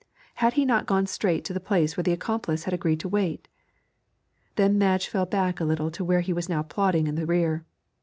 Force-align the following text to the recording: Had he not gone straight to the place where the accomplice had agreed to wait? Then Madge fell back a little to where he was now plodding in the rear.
Had 0.41 0.53
he 0.53 0.65
not 0.65 0.87
gone 0.87 1.05
straight 1.05 1.45
to 1.45 1.53
the 1.53 1.59
place 1.59 1.95
where 1.95 2.03
the 2.03 2.11
accomplice 2.11 2.63
had 2.63 2.73
agreed 2.73 2.99
to 3.01 3.07
wait? 3.07 3.47
Then 4.55 4.79
Madge 4.79 5.07
fell 5.07 5.27
back 5.27 5.59
a 5.59 5.63
little 5.63 5.91
to 5.91 6.03
where 6.03 6.21
he 6.21 6.33
was 6.33 6.49
now 6.49 6.63
plodding 6.63 7.05
in 7.05 7.13
the 7.13 7.27
rear. 7.27 7.65